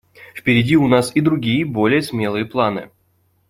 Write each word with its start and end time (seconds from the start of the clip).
Впереди 0.33 0.75
у 0.77 0.87
нас 0.87 1.15
и 1.15 1.21
другие, 1.21 1.63
более 1.63 2.01
смелые 2.01 2.43
планы. 2.45 2.89